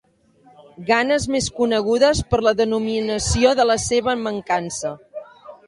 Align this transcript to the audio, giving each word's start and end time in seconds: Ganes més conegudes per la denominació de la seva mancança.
Ganes 0.87 1.27
més 1.35 1.49
conegudes 1.59 2.23
per 2.33 2.41
la 2.47 2.55
denominació 2.63 3.55
de 3.63 3.69
la 3.73 3.79
seva 3.87 4.19
mancança. 4.25 4.99